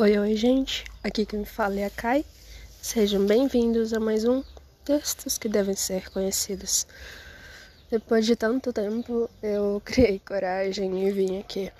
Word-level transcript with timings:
Oi, 0.00 0.16
oi, 0.16 0.36
gente. 0.36 0.84
Aqui 1.02 1.26
quem 1.26 1.44
fala 1.44 1.80
é 1.80 1.84
a 1.84 1.90
Kai. 1.90 2.24
Sejam 2.80 3.26
bem-vindos 3.26 3.92
a 3.92 3.98
mais 3.98 4.24
um 4.24 4.44
Textos 4.84 5.36
que 5.36 5.48
devem 5.48 5.74
ser 5.74 6.08
conhecidos. 6.10 6.86
Depois 7.90 8.24
de 8.24 8.36
tanto 8.36 8.72
tempo, 8.72 9.28
eu 9.42 9.82
criei 9.84 10.20
coragem 10.20 11.04
e 11.04 11.10
vim 11.10 11.40
aqui. 11.40 11.72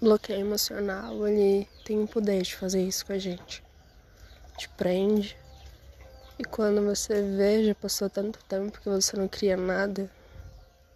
Bloqueio 0.00 0.40
emocional, 0.40 1.28
ele 1.28 1.68
tem 1.84 2.02
o 2.02 2.08
poder 2.08 2.42
de 2.42 2.56
fazer 2.56 2.82
isso 2.82 3.06
com 3.06 3.12
a 3.12 3.18
gente. 3.18 3.62
Te 4.58 4.68
prende. 4.70 5.36
E 6.40 6.44
quando 6.44 6.84
você 6.84 7.22
vê, 7.22 7.66
já 7.66 7.74
passou 7.76 8.10
tanto 8.10 8.42
tempo 8.46 8.80
que 8.80 8.88
você 8.88 9.16
não 9.16 9.28
cria 9.28 9.56
nada 9.56 10.10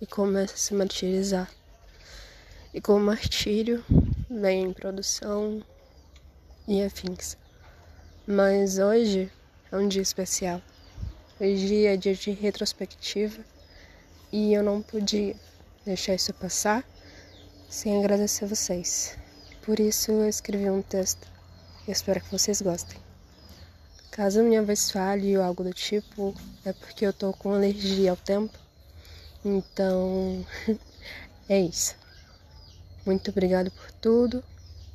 e 0.01 0.07
começa 0.07 0.55
a 0.55 0.59
se 0.59 0.75
martirizar. 0.75 1.49
E 2.75 2.81
com 2.81 2.97
o 2.97 3.01
martírio 3.01 3.85
vem 4.29 4.73
produção 4.73 5.63
e 6.67 6.83
afins. 6.83 7.37
Mas 8.27 8.79
hoje 8.79 9.31
é 9.71 9.77
um 9.77 9.87
dia 9.87 10.03
especial. 10.03 10.61
Hoje 11.41 11.87
é 11.87 11.97
dia 11.97 12.15
de 12.15 12.31
retrospectiva 12.31 13.45
e 14.33 14.55
eu 14.55 14.63
não 14.63 14.81
podia 14.81 15.37
deixar 15.85 16.15
isso 16.15 16.33
passar 16.35 16.85
sem 17.69 17.99
agradecer 17.99 18.47
vocês. 18.47 19.19
Por 19.63 19.81
isso 19.81 20.13
eu 20.13 20.29
escrevi 20.29 20.71
um 20.71 20.83
texto 20.83 21.27
e 21.87 21.91
espero 21.91 22.21
que 22.21 22.31
vocês 22.31 22.63
gostem. 22.63 22.99
Caso 24.11 24.43
minha 24.43 24.63
voz 24.63 24.91
falhe 24.91 25.37
ou 25.37 25.43
algo 25.43 25.65
do 25.65 25.73
tipo, 25.73 26.35
é 26.65 26.73
porque 26.73 27.05
eu 27.05 27.13
tô 27.13 27.33
com 27.33 27.53
alergia 27.53 28.13
ao 28.13 28.17
tempo. 28.17 28.57
Então, 29.45 30.47
é 31.49 31.61
isso. 31.61 31.97
Muito 33.05 33.31
obrigado 33.31 33.71
por 33.73 33.91
tudo 33.93 34.43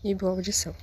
e 0.03 0.15
boa 0.15 0.31
audição. 0.31 0.73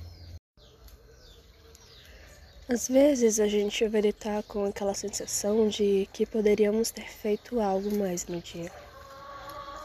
Às 2.69 2.89
vezes 2.89 3.39
a 3.39 3.47
gente 3.47 3.81
deveria 3.81 4.09
estar 4.09 4.43
com 4.43 4.65
aquela 4.65 4.93
sensação 4.93 5.69
de 5.69 6.05
que 6.11 6.25
poderíamos 6.25 6.91
ter 6.91 7.09
feito 7.09 7.61
algo 7.61 7.95
mais 7.95 8.25
no 8.27 8.41
dia. 8.41 8.69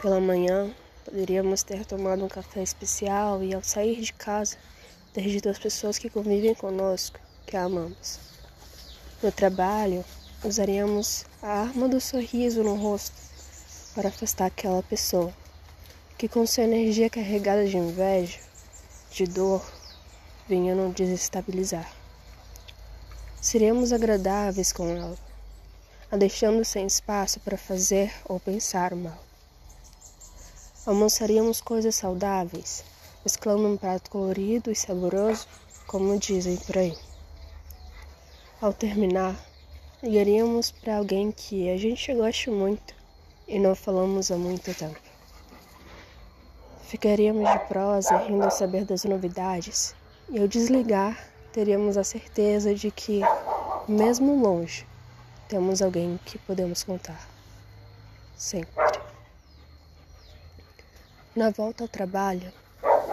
Pela 0.01 0.19
manhã, 0.19 0.69
poderíamos 1.05 1.63
ter 1.63 1.85
tomado 1.85 2.25
um 2.25 2.27
café 2.27 2.61
especial 2.61 3.41
e 3.41 3.53
ao 3.53 3.63
sair 3.63 4.01
de 4.01 4.11
casa, 4.11 4.57
ter 5.13 5.21
dito 5.29 5.47
às 5.47 5.57
pessoas 5.57 5.97
que 5.97 6.09
convivem 6.09 6.53
conosco 6.53 7.17
que 7.45 7.55
a 7.55 7.63
amamos. 7.63 8.19
No 9.21 9.31
trabalho, 9.31 10.03
usaríamos 10.43 11.23
a 11.41 11.61
arma 11.61 11.87
do 11.87 12.01
sorriso 12.01 12.65
no 12.65 12.75
rosto 12.75 13.15
para 13.95 14.09
afastar 14.09 14.47
aquela 14.47 14.83
pessoa 14.83 15.33
que 16.17 16.27
com 16.27 16.45
sua 16.45 16.65
energia 16.65 17.09
carregada 17.09 17.65
de 17.65 17.77
inveja, 17.77 18.39
de 19.09 19.23
dor, 19.23 19.65
vinha 20.49 20.75
nos 20.75 20.93
desestabilizar 20.93 22.02
seremos 23.43 23.91
agradáveis 23.91 24.71
com 24.71 24.87
ela, 24.87 25.17
a 26.09 26.15
deixando 26.15 26.63
sem 26.63 26.87
espaço 26.87 27.41
para 27.41 27.57
fazer 27.57 28.09
ou 28.23 28.39
pensar 28.39 28.95
mal. 28.95 29.19
Almoçaríamos 30.85 31.59
coisas 31.59 31.93
saudáveis, 31.93 32.85
mesclando 33.21 33.67
um 33.67 33.75
prato 33.75 34.09
colorido 34.09 34.71
e 34.71 34.75
saboroso, 34.75 35.45
como 35.85 36.17
dizem 36.17 36.55
por 36.55 36.77
aí. 36.77 36.97
Ao 38.61 38.71
terminar, 38.71 39.35
ligaríamos 40.01 40.71
para 40.71 40.95
alguém 40.95 41.29
que 41.29 41.69
a 41.69 41.75
gente 41.75 42.13
gosta 42.13 42.49
muito 42.49 42.95
e 43.45 43.59
não 43.59 43.75
falamos 43.75 44.31
há 44.31 44.37
muito 44.37 44.73
tempo. 44.73 45.01
Ficaríamos 46.83 47.51
de 47.51 47.59
prosa 47.67 48.15
rindo 48.19 48.45
ao 48.45 48.51
saber 48.51 48.85
das 48.85 49.03
novidades 49.03 49.93
e 50.29 50.39
ao 50.39 50.47
desligar 50.47 51.32
teríamos 51.53 51.97
a 51.97 52.03
certeza 52.03 52.73
de 52.73 52.89
que, 52.89 53.21
mesmo 53.87 54.41
longe, 54.41 54.87
temos 55.47 55.83
alguém 55.83 56.19
que 56.25 56.39
podemos 56.39 56.83
contar. 56.83 57.29
Sempre. 58.35 58.73
Na 61.35 61.51
volta 61.51 61.83
ao 61.83 61.87
trabalho, 61.87 62.51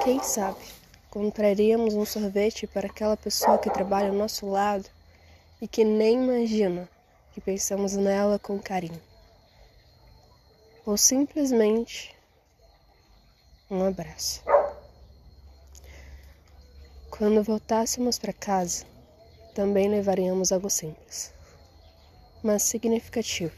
quem 0.02 0.22
sabe, 0.22 0.64
compraríamos 1.10 1.92
um 1.94 2.06
sorvete 2.06 2.66
para 2.66 2.86
aquela 2.86 3.16
pessoa 3.16 3.58
que 3.58 3.68
trabalha 3.68 4.08
ao 4.08 4.14
nosso 4.14 4.46
lado 4.46 4.88
e 5.60 5.68
que 5.68 5.84
nem 5.84 6.22
imagina 6.22 6.88
que 7.32 7.40
pensamos 7.42 7.94
nela 7.94 8.38
com 8.38 8.58
carinho. 8.58 9.00
Ou 10.86 10.96
simplesmente 10.96 12.16
um 13.70 13.86
abraço. 13.86 14.42
Quando 17.10 17.42
voltássemos 17.42 18.18
para 18.18 18.32
casa, 18.32 18.86
também 19.54 19.90
levaríamos 19.90 20.52
algo 20.52 20.70
simples, 20.70 21.34
mas 22.42 22.62
significativo 22.62 23.52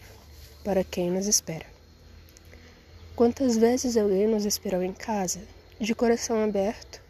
para 0.64 0.82
quem 0.82 1.10
nos 1.10 1.26
espera. 1.26 1.66
Quantas 3.14 3.56
vezes 3.56 3.96
alguém 3.96 4.26
nos 4.26 4.46
esperou 4.46 4.82
em 4.82 4.92
casa, 4.92 5.40
de 5.78 5.94
coração 5.94 6.42
aberto, 6.42 7.00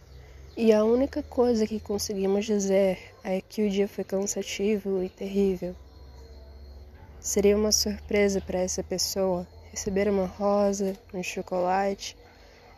e 0.55 0.73
a 0.73 0.85
única 0.85 1.23
coisa 1.23 1.67
que 1.67 1.81
conseguimos 1.81 2.45
dizer 2.45 2.99
é 3.25 3.41
que 3.41 3.63
o 3.63 3.71
dia 3.71 3.89
foi 3.89 4.05
cansativo 4.05 5.03
e 5.03 5.09
terrível. 5.09 5.75
Seria 7.19 7.57
uma 7.57 7.73
surpresa 7.73 8.41
para 8.43 8.59
essa 8.59 8.83
pessoa 8.83 9.47
receber 9.71 10.09
uma 10.09 10.27
rosa, 10.27 10.99
um 11.15 11.23
chocolate 11.23 12.15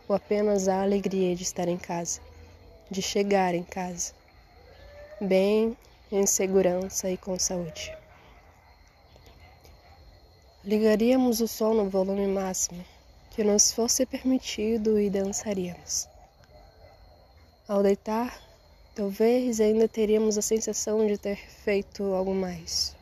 ou 0.07 0.15
apenas 0.15 0.69
a 0.69 0.83
alegria 0.83 1.35
de 1.35 1.43
estar 1.43 1.67
em 1.67 1.79
casa 1.79 2.21
de 2.95 3.03
chegar 3.03 3.57
em 3.57 3.65
casa, 3.65 4.13
bem, 5.21 5.77
em 6.13 6.25
segurança 6.27 7.11
e 7.11 7.17
com 7.17 7.37
saúde. 7.37 7.93
Ligaríamos 10.63 11.41
o 11.41 11.49
som 11.49 11.75
no 11.75 11.91
volume 11.91 12.29
máximo 12.29 12.85
que 13.33 13.43
nos 13.43 13.73
fosse 13.73 14.07
permitido 14.07 14.97
e 15.01 15.11
dançaríamos. 15.11 16.09
Ao 17.67 17.83
deitar, 17.83 18.41
talvez 18.95 19.61
ainda 19.61 19.89
teríamos 19.89 20.39
a 20.39 20.43
sensação 20.43 21.05
de 21.05 21.19
ter 21.19 21.37
feito 21.37 22.05
algo 22.15 22.33
mais. 22.33 22.95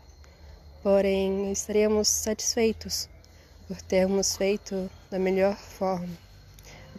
Porém, 0.82 1.52
estaríamos 1.52 2.08
satisfeitos 2.08 3.10
por 3.68 3.80
termos 3.82 4.36
feito 4.38 4.90
da 5.10 5.18
melhor 5.18 5.54
forma 5.54 6.31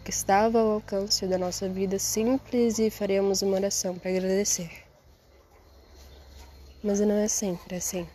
que 0.04 0.10
estava 0.10 0.60
ao 0.60 0.72
alcance 0.72 1.26
da 1.26 1.38
nossa 1.38 1.66
vida 1.66 1.98
simples 1.98 2.78
e 2.78 2.90
faremos 2.90 3.40
uma 3.40 3.56
oração 3.56 3.98
para 3.98 4.10
agradecer. 4.10 4.70
Mas 6.82 7.00
não 7.00 7.14
é 7.14 7.26
sempre 7.26 7.76
assim. 7.76 8.06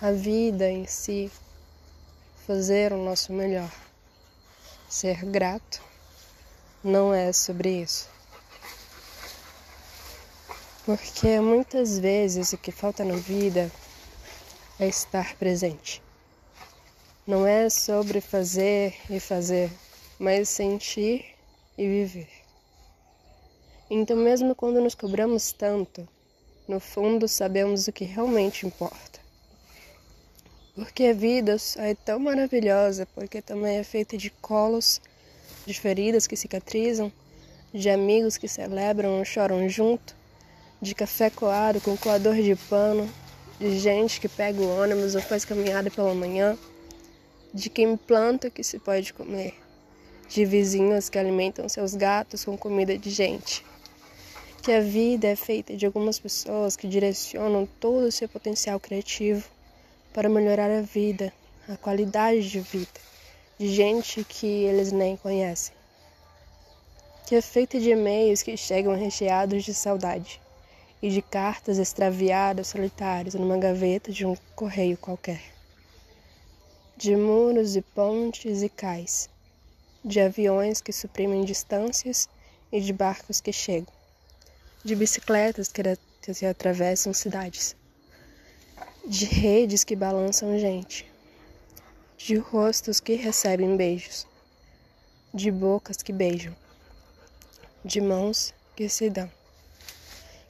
A 0.00 0.10
vida 0.10 0.70
em 0.70 0.86
si, 0.86 1.30
fazer 2.46 2.94
o 2.94 3.04
nosso 3.04 3.30
melhor, 3.30 3.70
ser 4.88 5.22
grato, 5.26 5.82
não 6.82 7.12
é 7.12 7.30
sobre 7.32 7.82
isso. 7.82 8.08
Porque 10.86 11.38
muitas 11.40 11.98
vezes 11.98 12.54
o 12.54 12.58
que 12.58 12.72
falta 12.72 13.04
na 13.04 13.16
vida 13.16 13.70
é 14.80 14.88
estar 14.88 15.36
presente. 15.36 16.02
Não 17.26 17.46
é 17.46 17.68
sobre 17.70 18.20
fazer 18.20 18.96
e 19.08 19.20
fazer, 19.20 19.70
mas 20.22 20.48
sentir 20.48 21.24
e 21.76 21.84
viver. 21.84 22.28
Então, 23.90 24.16
mesmo 24.16 24.54
quando 24.54 24.80
nos 24.80 24.94
cobramos 24.94 25.50
tanto, 25.50 26.08
no 26.68 26.78
fundo 26.78 27.26
sabemos 27.26 27.88
o 27.88 27.92
que 27.92 28.04
realmente 28.04 28.64
importa. 28.64 29.18
Porque 30.76 31.06
a 31.06 31.12
vida 31.12 31.56
é 31.76 31.96
tão 31.96 32.20
maravilhosa, 32.20 33.04
porque 33.16 33.42
também 33.42 33.78
é 33.78 33.82
feita 33.82 34.16
de 34.16 34.30
colos, 34.30 35.00
de 35.66 35.74
feridas 35.74 36.28
que 36.28 36.36
cicatrizam, 36.36 37.12
de 37.74 37.90
amigos 37.90 38.36
que 38.36 38.46
celebram 38.46 39.18
ou 39.18 39.24
choram 39.24 39.68
junto, 39.68 40.14
de 40.80 40.94
café 40.94 41.30
coado 41.30 41.80
com 41.80 41.96
coador 41.96 42.36
de 42.36 42.54
pano, 42.54 43.12
de 43.58 43.76
gente 43.76 44.20
que 44.20 44.28
pega 44.28 44.62
o 44.62 44.80
ônibus 44.80 45.16
ou 45.16 45.20
faz 45.20 45.44
caminhada 45.44 45.90
pela 45.90 46.14
manhã, 46.14 46.56
de 47.52 47.68
quem 47.68 47.96
planta 47.96 48.48
que 48.48 48.62
se 48.62 48.78
pode 48.78 49.12
comer, 49.12 49.61
de 50.32 50.46
vizinhos 50.46 51.10
que 51.10 51.18
alimentam 51.18 51.68
seus 51.68 51.94
gatos 51.94 52.42
com 52.42 52.56
comida 52.56 52.96
de 52.96 53.10
gente. 53.10 53.64
Que 54.62 54.72
a 54.72 54.80
vida 54.80 55.28
é 55.28 55.36
feita 55.36 55.76
de 55.76 55.84
algumas 55.84 56.18
pessoas 56.18 56.74
que 56.74 56.88
direcionam 56.88 57.68
todo 57.78 58.06
o 58.06 58.12
seu 58.12 58.28
potencial 58.28 58.80
criativo 58.80 59.46
para 60.14 60.30
melhorar 60.30 60.70
a 60.70 60.80
vida, 60.80 61.32
a 61.68 61.76
qualidade 61.76 62.48
de 62.48 62.60
vida 62.60 63.00
de 63.58 63.68
gente 63.68 64.24
que 64.24 64.46
eles 64.46 64.90
nem 64.90 65.16
conhecem. 65.16 65.74
Que 67.26 67.34
é 67.34 67.42
feita 67.42 67.78
de 67.78 67.90
e-mails 67.90 68.42
que 68.42 68.56
chegam 68.56 68.96
recheados 68.96 69.64
de 69.64 69.74
saudade 69.74 70.40
e 71.02 71.10
de 71.10 71.20
cartas 71.20 71.78
extraviadas 71.78 72.68
solitárias 72.68 73.34
numa 73.34 73.58
gaveta 73.58 74.10
de 74.10 74.24
um 74.24 74.34
correio 74.56 74.96
qualquer. 74.96 75.42
De 76.96 77.14
muros 77.16 77.76
e 77.76 77.82
pontes 77.82 78.62
e 78.62 78.68
cais 78.68 79.28
de 80.04 80.20
aviões 80.20 80.80
que 80.80 80.92
suprimem 80.92 81.44
distâncias 81.44 82.28
e 82.72 82.80
de 82.80 82.92
barcos 82.92 83.40
que 83.40 83.52
chegam, 83.52 83.92
de 84.84 84.96
bicicletas 84.96 85.70
que, 85.70 86.44
atravessam 86.46 87.12
cidades, 87.12 87.76
de 89.06 89.24
redes 89.26 89.84
que 89.84 89.94
balançam 89.94 90.58
gente, 90.58 91.10
de 92.16 92.36
rostos 92.36 92.98
que 92.98 93.14
recebem 93.14 93.76
beijos, 93.76 94.26
de 95.32 95.50
bocas 95.50 95.96
que 95.96 96.12
beijam, 96.12 96.54
de 97.84 98.00
mãos 98.00 98.52
que 98.74 98.88
se 98.88 99.08
dão. 99.08 99.30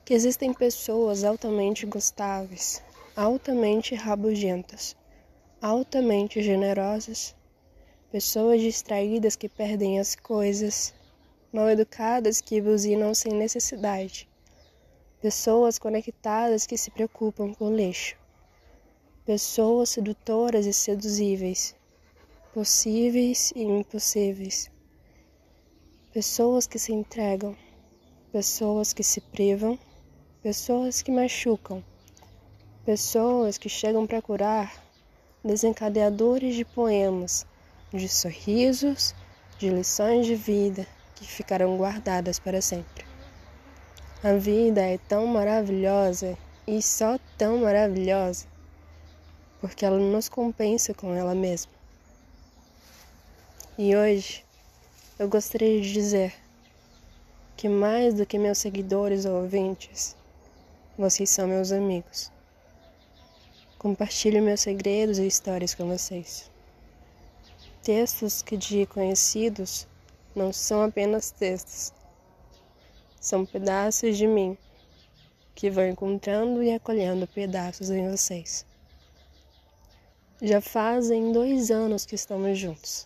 Que 0.05 0.14
existem 0.14 0.52
pessoas 0.52 1.25
altamente 1.25 1.87
gostáveis, 1.87 2.82
altamente 3.14 3.94
rabugentas, 3.94 4.96
altamente 5.60 6.43
generosas, 6.43 7.34
pessoas 8.12 8.61
distraídas 8.61 9.37
que 9.37 9.49
perdem 9.49 9.99
as 9.99 10.14
coisas, 10.14 10.93
mal 11.50 11.70
educadas 11.70 12.43
que 12.43 12.61
buzinam 12.61 13.14
sem 13.14 13.32
necessidade, 13.32 14.29
pessoas 15.23 15.79
conectadas 15.79 16.67
que 16.67 16.76
se 16.76 16.91
preocupam 16.91 17.55
com 17.55 17.69
o 17.69 17.75
lixo, 17.75 18.14
pessoas 19.25 19.88
sedutoras 19.88 20.67
e 20.67 20.75
seduzíveis, 20.75 21.75
possíveis 22.53 23.50
e 23.56 23.62
impossíveis, 23.62 24.70
pessoas 26.12 26.67
que 26.67 26.79
se 26.79 26.93
entregam, 26.93 27.56
pessoas 28.31 28.93
que 28.93 29.03
se 29.03 29.23
privam, 29.23 29.79
pessoas 30.43 31.00
que 31.00 31.11
machucam, 31.11 31.82
pessoas 32.85 33.56
que 33.56 33.70
chegam 33.70 34.06
para 34.06 34.20
curar, 34.20 34.85
desencadeadores 35.43 36.55
de 36.55 36.65
poemas, 36.67 37.47
de 37.93 38.09
sorrisos, 38.09 39.15
de 39.59 39.69
lições 39.69 40.27
de 40.27 40.35
vida 40.35 40.87
que 41.15 41.25
ficarão 41.25 41.77
guardadas 41.77 42.39
para 42.39 42.61
sempre. 42.61 43.05
A 44.23 44.35
vida 44.35 44.81
é 44.81 44.99
tão 44.99 45.27
maravilhosa 45.27 46.37
e 46.67 46.81
só 46.81 47.19
tão 47.37 47.59
maravilhosa 47.59 48.47
porque 49.62 49.87
ela 49.87 49.97
nos 49.97 50.29
compensa 50.29 50.93
com 50.93 51.15
ela 51.15 51.37
mesma. 51.37 51.71
E 53.79 53.94
hoje 53.94 54.44
eu 55.17 55.29
gostaria 55.29 55.81
de 55.81 55.93
dizer 55.93 56.35
que 57.56 57.69
mais 57.69 58.12
do 58.12 58.27
que 58.27 58.39
meus 58.39 58.59
seguidores 58.59 59.25
ou 59.25 59.41
ouvintes, 59.41 60.17
vocês 60.99 61.31
são 61.31 61.47
meus 61.47 61.71
amigos. 61.71 62.29
Compartilho 63.79 64.43
meus 64.43 64.61
segredos 64.61 65.19
e 65.19 65.29
histórias 65.29 65.77
com 65.77 65.87
vocês. 65.87 66.51
Textos 67.82 68.43
que 68.43 68.56
de 68.56 68.87
conhecidos 68.87 69.88
não 70.37 70.52
são 70.52 70.82
apenas 70.82 71.32
textos, 71.32 71.93
são 73.20 73.44
pedaços 73.44 74.17
de 74.17 74.25
mim 74.25 74.56
que 75.52 75.69
vão 75.69 75.88
encontrando 75.88 76.62
e 76.62 76.73
acolhendo 76.73 77.26
pedaços 77.26 77.90
em 77.90 78.08
vocês. 78.08 78.64
Já 80.40 80.61
fazem 80.61 81.32
dois 81.32 81.73
anos 81.73 82.06
que 82.06 82.14
estamos 82.14 82.56
juntos, 82.56 83.05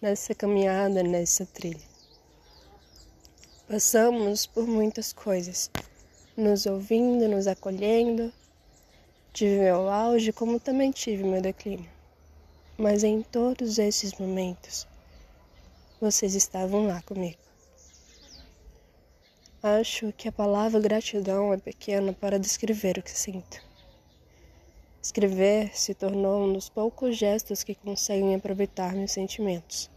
nessa 0.00 0.34
caminhada, 0.34 1.04
nessa 1.04 1.46
trilha. 1.46 1.86
Passamos 3.68 4.46
por 4.46 4.66
muitas 4.66 5.12
coisas, 5.12 5.70
nos 6.36 6.66
ouvindo, 6.66 7.28
nos 7.28 7.46
acolhendo. 7.46 8.32
Tive 9.32 9.60
meu 9.60 9.88
auge, 9.88 10.32
como 10.32 10.58
também 10.58 10.90
tive 10.90 11.22
meu 11.22 11.40
declínio. 11.40 12.01
Mas 12.78 13.04
em 13.04 13.22
todos 13.22 13.78
esses 13.78 14.14
momentos, 14.18 14.86
vocês 16.00 16.34
estavam 16.34 16.86
lá 16.86 17.02
comigo. 17.02 17.38
Acho 19.62 20.12
que 20.14 20.26
a 20.26 20.32
palavra 20.32 20.80
gratidão 20.80 21.52
é 21.52 21.56
pequena 21.56 22.12
para 22.12 22.38
descrever 22.38 22.98
o 22.98 23.02
que 23.02 23.10
sinto. 23.10 23.62
Escrever 25.00 25.76
se 25.76 25.94
tornou 25.94 26.44
um 26.44 26.52
dos 26.52 26.68
poucos 26.68 27.16
gestos 27.16 27.62
que 27.62 27.74
conseguem 27.74 28.34
aproveitar 28.34 28.94
meus 28.94 29.12
sentimentos, 29.12 29.90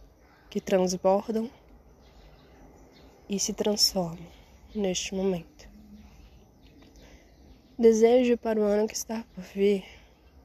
que 0.50 0.60
transbordam 0.60 1.50
e 3.28 3.38
se 3.38 3.52
transformam 3.52 4.26
neste 4.74 5.14
momento. 5.14 5.68
Desejo 7.78 8.38
para 8.38 8.60
o 8.60 8.62
ano 8.62 8.86
que 8.86 8.94
está 8.94 9.24
por 9.34 9.42
vir 9.42 9.84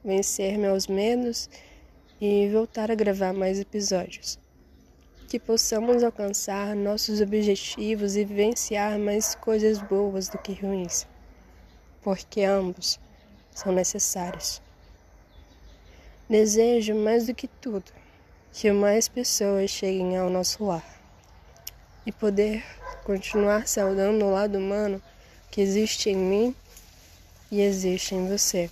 vencer 0.04 0.58
meus 0.58 0.86
medos 0.86 1.48
e 2.24 2.48
voltar 2.48 2.88
a 2.88 2.94
gravar 2.94 3.32
mais 3.32 3.58
episódios. 3.58 4.38
Que 5.26 5.40
possamos 5.40 6.04
alcançar 6.04 6.76
nossos 6.76 7.20
objetivos 7.20 8.14
e 8.14 8.24
vivenciar 8.24 8.96
mais 8.96 9.34
coisas 9.34 9.80
boas 9.80 10.28
do 10.28 10.38
que 10.38 10.52
ruins, 10.52 11.04
porque 12.00 12.44
ambos 12.44 13.00
são 13.52 13.72
necessários. 13.72 14.62
Desejo 16.30 16.94
mais 16.94 17.26
do 17.26 17.34
que 17.34 17.48
tudo 17.48 17.90
que 18.52 18.70
mais 18.70 19.08
pessoas 19.08 19.68
cheguem 19.68 20.16
ao 20.16 20.30
nosso 20.30 20.64
lar 20.64 21.02
e 22.06 22.12
poder 22.12 22.62
continuar 23.02 23.66
saudando 23.66 24.24
o 24.24 24.30
lado 24.30 24.58
humano 24.58 25.02
que 25.50 25.60
existe 25.60 26.10
em 26.10 26.16
mim 26.16 26.56
e 27.50 27.60
existe 27.62 28.14
em 28.14 28.28
você. 28.28 28.70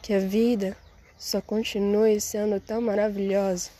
Que 0.00 0.14
a 0.14 0.20
vida 0.20 0.76
só 1.22 1.40
continue 1.40 2.20
sendo 2.20 2.58
tão 2.60 2.80
maravilhosa. 2.80 3.70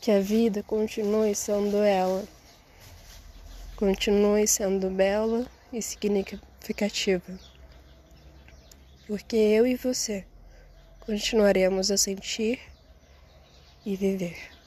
Que 0.00 0.10
a 0.10 0.20
vida 0.20 0.62
continue 0.62 1.34
sendo 1.34 1.78
ela. 1.78 2.24
Continue 3.76 4.46
sendo 4.46 4.90
bela 4.90 5.46
e 5.72 5.80
significativa 5.80 7.38
porque 9.10 9.34
eu 9.34 9.66
e 9.66 9.74
você 9.74 10.24
continuaremos 11.00 11.90
a 11.90 11.96
sentir 11.96 12.60
e 13.84 13.96
viver. 13.96 14.59